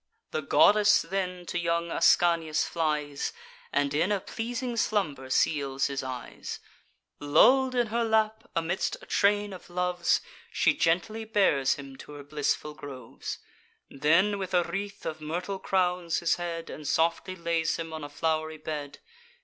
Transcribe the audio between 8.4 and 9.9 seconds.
amidst a train of